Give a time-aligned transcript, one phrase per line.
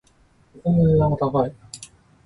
[0.63, 1.55] お米の値段が高い